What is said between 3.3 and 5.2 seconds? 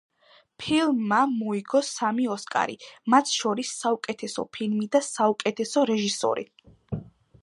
შორის საუკეთესო ფილმი და